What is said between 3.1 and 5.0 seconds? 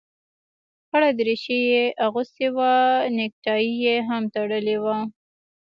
نيكټايي يې هم تړلې وه.